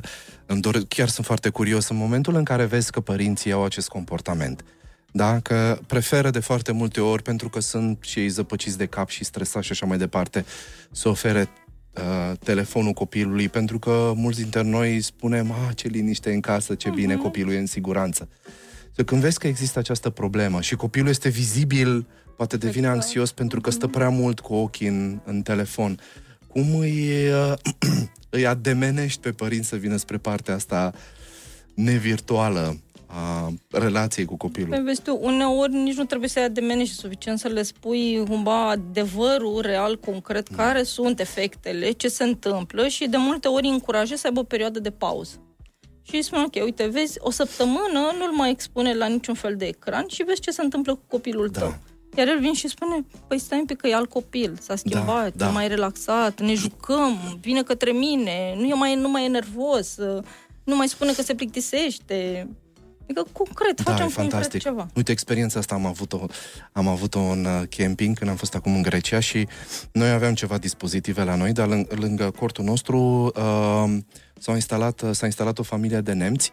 îmi 0.47 0.61
dor, 0.61 0.83
chiar 0.89 1.09
sunt 1.09 1.27
foarte 1.27 1.49
curios 1.49 1.89
în 1.89 1.97
momentul 1.97 2.35
în 2.35 2.45
care 2.45 2.65
vezi 2.65 2.91
că 2.91 3.01
părinții 3.01 3.53
au 3.53 3.65
acest 3.65 3.89
comportament. 3.89 4.65
Da? 5.16 5.40
Că 5.40 5.78
preferă 5.87 6.30
de 6.30 6.38
foarte 6.38 6.73
multe 6.73 7.00
ori, 7.00 7.23
pentru 7.23 7.49
că 7.49 7.61
sunt 7.61 7.99
și 8.00 8.18
ei 8.18 8.28
zăpăciți 8.28 8.78
de 8.78 8.87
cap 8.87 9.09
și 9.09 9.25
stresați 9.25 9.66
și 9.66 9.73
așa 9.73 9.87
mai 9.87 9.99
departe, 9.99 10.44
să 10.90 11.09
ofere 11.09 11.49
uh, 11.94 12.38
telefonul 12.38 12.92
copilului, 12.92 13.49
pentru 13.49 13.78
că 13.78 14.12
mulți 14.16 14.40
dintre 14.40 14.62
noi 14.62 15.00
spunem, 15.00 15.50
ah, 15.50 15.76
ce 15.76 15.88
liniște 15.88 16.33
în 16.33 16.40
casă, 16.40 16.75
ce 16.75 16.90
uh-huh. 16.90 16.94
bine, 16.94 17.14
copilul 17.14 17.52
e 17.52 17.59
în 17.59 17.66
siguranță. 17.66 18.28
So, 18.97 19.04
când 19.04 19.21
vezi 19.21 19.38
că 19.38 19.47
există 19.47 19.78
această 19.78 20.11
problemă 20.11 20.61
și 20.61 20.75
copilul 20.75 21.09
este 21.09 21.28
vizibil, 21.28 22.06
poate 22.37 22.56
devine 22.56 22.87
exact. 22.87 23.02
anxios 23.02 23.33
pentru 23.33 23.61
că 23.61 23.71
stă 23.71 23.87
prea 23.87 24.09
mult 24.09 24.40
cu 24.40 24.54
ochii 24.54 24.87
în, 24.87 25.21
în 25.25 25.42
telefon, 25.42 26.00
cum 26.49 26.78
îi, 26.78 27.28
uh, 27.28 27.52
îi 28.37 28.47
ademenești 28.47 29.21
pe 29.21 29.30
părinți 29.30 29.68
să 29.68 29.76
vină 29.76 29.97
spre 29.97 30.16
partea 30.16 30.54
asta 30.54 30.92
nevirtuală 31.75 32.78
a 33.14 33.52
relației 33.71 34.25
cu 34.25 34.37
copilul. 34.37 34.68
Păi 34.68 34.83
vezi 34.83 35.02
tu, 35.02 35.18
uneori 35.21 35.73
nici 35.73 35.97
nu 35.97 36.04
trebuie 36.04 36.28
să-i 36.28 36.42
ademenești 36.42 36.94
suficient 36.94 37.38
să 37.38 37.49
le 37.49 37.62
spui 37.62 38.25
cumva 38.28 38.68
adevărul 38.68 39.61
real, 39.61 39.99
concret, 39.99 40.50
da. 40.50 40.56
care 40.56 40.83
sunt 40.83 41.21
efectele, 41.21 41.90
ce 41.90 42.09
se 42.09 42.25
întâmplă 42.25 42.88
și 42.88 43.09
de 43.09 43.16
multe 43.16 43.49
ori 43.49 43.66
încurajezi 43.66 44.21
să 44.21 44.26
aibă 44.26 44.40
o 44.40 44.42
perioadă 44.42 44.78
de 44.78 44.90
pauză. 44.90 45.38
Și 46.02 46.14
îi 46.14 46.23
spun, 46.23 46.38
ok, 46.38 46.64
uite, 46.64 46.87
vezi, 46.87 47.16
o 47.21 47.30
săptămână 47.30 48.12
nu-l 48.18 48.33
mai 48.37 48.50
expune 48.50 48.94
la 48.94 49.06
niciun 49.06 49.35
fel 49.35 49.56
de 49.56 49.64
ecran 49.64 50.04
și 50.09 50.23
vezi 50.23 50.40
ce 50.40 50.50
se 50.50 50.62
întâmplă 50.62 50.94
cu 50.94 51.02
copilul 51.09 51.49
da. 51.49 51.61
tău. 51.61 51.75
Iar 52.16 52.28
el 52.28 52.38
vine 52.38 52.52
și 52.52 52.68
spune, 52.68 53.04
păi 53.26 53.38
stai 53.38 53.59
un 53.59 53.64
pic 53.64 53.76
că 53.76 53.88
e 53.88 53.94
alt 53.94 54.09
copil, 54.09 54.56
s-a 54.61 54.76
schimbat, 54.76 55.35
da, 55.35 55.44
da. 55.44 55.49
e 55.49 55.52
mai 55.52 55.68
relaxat, 55.68 56.40
ne 56.40 56.54
jucăm, 56.54 57.38
vine 57.40 57.62
către 57.62 57.90
mine, 57.90 58.54
nu, 58.56 58.66
e 58.66 58.75
mai, 58.75 58.94
nu 58.94 59.09
mai 59.09 59.25
e 59.25 59.28
nervos, 59.28 59.97
nu 60.64 60.76
mai 60.76 60.88
spune 60.88 61.12
că 61.12 61.23
se 61.23 61.35
plictisește. 61.35 62.49
Adică 63.05 63.27
concret, 63.33 63.83
da, 63.83 63.91
facem 63.91 64.09
concret 64.09 64.59
ceva. 64.59 64.89
Uite, 64.95 65.13
experiența 65.13 65.59
asta 65.59 65.75
am 65.75 65.87
avut-o, 65.87 66.27
am 66.73 66.89
avut-o 66.89 67.21
în 67.21 67.45
uh, 67.45 67.63
camping 67.69 68.19
când 68.19 68.31
am 68.31 68.37
fost 68.37 68.55
acum 68.55 68.75
în 68.75 68.83
Grecia 68.83 69.21
și 69.21 69.49
noi 69.93 70.11
aveam 70.11 70.35
ceva 70.35 70.59
dispozitive 70.59 71.23
la 71.25 71.35
noi, 71.35 71.53
dar 71.53 71.69
lângă, 71.69 71.95
lângă 71.95 72.31
cortul 72.31 72.65
nostru 72.65 72.99
uh, 73.37 73.97
s-a 74.39 74.53
instalat, 74.53 75.01
uh, 75.01 75.11
s-a 75.13 75.27
instalat 75.27 75.59
o 75.59 75.63
familie 75.63 76.01
de 76.01 76.13
nemți 76.13 76.53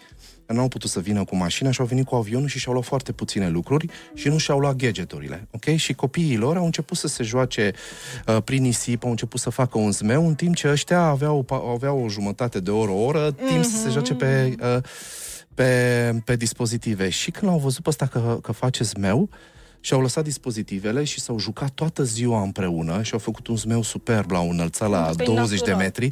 nu 0.51 0.62
au 0.62 0.67
putut 0.67 0.89
să 0.89 1.00
vină 1.00 1.24
cu 1.24 1.36
mașina 1.36 1.72
și 1.72 1.79
au 1.79 1.86
venit 1.86 2.05
cu 2.05 2.15
avionul 2.15 2.48
și 2.48 2.60
și-au 2.60 2.74
luat 2.74 2.86
foarte 2.86 3.12
puține 3.12 3.50
lucruri 3.50 3.88
și 4.13 4.27
nu 4.27 4.38
și-au 4.38 4.60
luat 4.60 4.75
gadgeturile, 4.75 5.48
ok? 5.51 5.75
Și 5.75 5.93
copiii 5.93 6.38
lor 6.38 6.58
au 6.58 6.65
început 6.65 6.98
să 6.98 7.08
se 7.08 7.24
joace 7.24 7.72
uh, 8.27 8.38
prin 8.43 8.62
nisip, 8.62 9.03
au 9.03 9.10
început 9.10 9.39
să 9.39 9.50
facă 9.50 9.77
un 9.77 9.91
zmeu, 9.91 10.27
în 10.27 10.36
timp 10.36 10.55
ce 10.55 10.70
ăștia 10.70 11.01
aveau, 11.01 11.46
aveau 11.74 12.03
o 12.03 12.10
jumătate 12.10 12.60
de 12.60 12.72
oră, 12.72 12.91
o 12.91 13.03
oră, 13.03 13.31
timp 13.31 13.60
mm-hmm. 13.60 13.70
să 13.70 13.77
se 13.84 13.89
joace 13.89 14.13
pe... 14.13 14.55
Uh, 14.62 14.84
pe, 15.53 16.22
pe 16.25 16.36
dispozitive. 16.36 17.10
Și 17.10 17.31
când 17.31 17.51
l-au 17.51 17.60
văzut 17.60 17.84
pe 17.84 17.89
ăsta 17.89 18.05
că, 18.05 18.39
că 18.41 18.51
face 18.51 18.84
zmeu, 18.84 19.29
și-au 19.79 20.01
lăsat 20.01 20.24
dispozitivele 20.24 21.03
și 21.03 21.20
s-au 21.20 21.39
jucat 21.39 21.70
toată 21.70 22.03
ziua 22.03 22.41
împreună 22.41 23.01
și 23.01 23.13
au 23.13 23.20
făcut 23.20 23.48
un 23.48 23.55
zmeu 23.55 23.81
superb, 23.81 24.31
l-au 24.31 24.50
înălțat 24.50 24.89
la 24.89 25.12
pe 25.17 25.24
20 25.24 25.60
natural. 25.60 25.77
de 25.77 25.84
metri, 25.84 26.12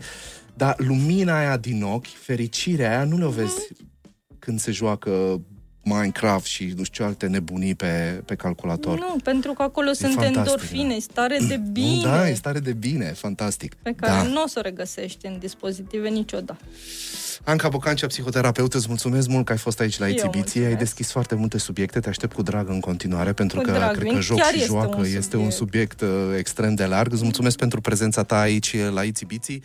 dar 0.53 0.75
lumina 0.77 1.37
aia 1.37 1.57
din 1.57 1.83
ochi, 1.83 2.07
fericirea 2.07 2.89
aia, 2.89 3.03
nu 3.03 3.17
le-o 3.17 3.29
vezi 3.29 3.67
mm-hmm. 3.67 4.39
când 4.39 4.59
se 4.59 4.71
joacă 4.71 5.41
Minecraft 5.83 6.45
și 6.45 6.73
nu 6.77 6.83
știu 6.83 7.03
ce 7.03 7.03
alte 7.03 7.27
nebunii 7.27 7.75
pe, 7.75 8.21
pe 8.25 8.35
calculator. 8.35 8.99
Nu, 8.99 9.15
pentru 9.23 9.53
că 9.53 9.61
acolo 9.61 9.89
e 9.89 9.93
sunt 9.93 10.13
fantastic, 10.13 10.37
endorfine, 10.37 10.93
da. 10.93 10.99
stare 10.99 11.37
de 11.47 11.57
bine. 11.79 12.01
Da, 12.03 12.29
e 12.29 12.33
stare 12.33 12.59
de 12.59 12.73
bine, 12.73 13.05
fantastic. 13.05 13.73
Pe 13.73 13.93
care 13.95 14.11
da. 14.11 14.23
nu 14.23 14.43
o 14.43 14.47
să 14.47 14.55
o 14.59 14.61
regăsești 14.61 15.25
în 15.25 15.37
dispozitive 15.39 16.09
niciodată. 16.09 16.57
Anca 17.43 17.69
Bocancea, 17.69 18.07
psihoterapeut, 18.07 18.73
îți 18.73 18.85
mulțumesc 18.87 19.27
mult 19.27 19.45
că 19.45 19.51
ai 19.51 19.57
fost 19.57 19.79
aici 19.79 19.99
la 19.99 20.07
exibiție. 20.07 20.65
Ai 20.65 20.75
deschis 20.75 21.11
foarte 21.11 21.35
multe 21.35 21.57
subiecte, 21.57 21.99
te 21.99 22.09
aștept 22.09 22.33
cu 22.33 22.41
drag 22.41 22.69
în 22.69 22.79
continuare, 22.79 23.33
pentru 23.33 23.57
cu 23.57 23.63
că 23.63 23.71
drag, 23.71 23.97
cred 23.97 24.13
că 24.13 24.19
joc 24.19 24.41
și 24.43 24.63
joacă 24.63 25.01
este 25.05 25.07
un 25.07 25.09
subiect, 25.09 25.17
este 25.17 25.37
un 25.37 25.49
subiect 25.49 26.01
uh, 26.01 26.37
extrem 26.37 26.75
de 26.75 26.85
larg. 26.85 27.13
Îți 27.13 27.23
mulțumesc 27.23 27.57
pentru 27.57 27.81
prezența 27.81 28.23
ta 28.23 28.39
aici 28.39 28.75
la 28.93 29.03
exibiții. 29.03 29.63